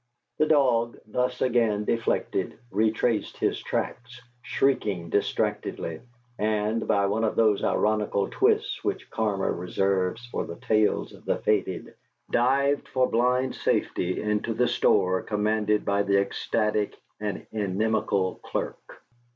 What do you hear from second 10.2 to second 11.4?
for the tails of the